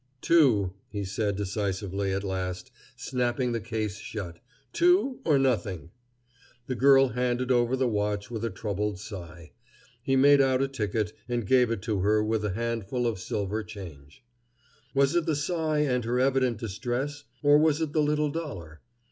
[0.21, 4.39] "Two," he said decisively at last, snapping the case shut
[4.73, 5.91] "two or nothing."
[6.65, 9.51] The girl handed over the watch with a troubled sigh.
[10.01, 13.61] He made out a ticket and gave it to her with a handful of silver
[13.63, 14.23] change.
[14.95, 18.81] Was it the sigh and her evident distress, or was it the little dollar?